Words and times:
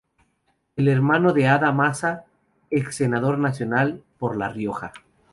Es 0.77 0.87
hermano 0.87 1.31
de 1.31 1.47
Ada 1.47 1.71
Maza, 1.71 2.25
ex 2.71 2.95
senadora 2.95 3.37
nacional 3.37 4.01
por 4.17 4.35
la 4.35 4.49
Rioja. 4.49 4.93